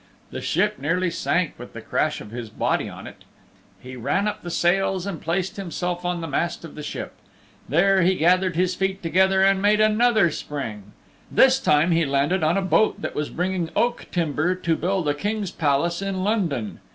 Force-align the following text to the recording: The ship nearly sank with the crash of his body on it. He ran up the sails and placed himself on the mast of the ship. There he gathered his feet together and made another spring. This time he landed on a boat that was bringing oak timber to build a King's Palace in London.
The 0.31 0.41
ship 0.41 0.79
nearly 0.79 1.11
sank 1.11 1.59
with 1.59 1.73
the 1.73 1.79
crash 1.81 2.21
of 2.21 2.31
his 2.31 2.49
body 2.49 2.89
on 2.89 3.05
it. 3.05 3.23
He 3.79 3.95
ran 3.95 4.27
up 4.27 4.41
the 4.41 4.49
sails 4.49 5.05
and 5.05 5.21
placed 5.21 5.57
himself 5.57 6.03
on 6.03 6.21
the 6.21 6.27
mast 6.27 6.65
of 6.65 6.73
the 6.73 6.81
ship. 6.81 7.13
There 7.69 8.01
he 8.01 8.15
gathered 8.15 8.55
his 8.55 8.73
feet 8.73 9.03
together 9.03 9.43
and 9.43 9.61
made 9.61 9.79
another 9.79 10.31
spring. 10.31 10.93
This 11.29 11.59
time 11.59 11.91
he 11.91 12.03
landed 12.03 12.41
on 12.41 12.57
a 12.57 12.63
boat 12.63 12.99
that 13.03 13.13
was 13.13 13.29
bringing 13.29 13.69
oak 13.75 14.07
timber 14.11 14.55
to 14.55 14.75
build 14.75 15.07
a 15.07 15.13
King's 15.13 15.51
Palace 15.51 16.01
in 16.01 16.23
London. 16.23 16.79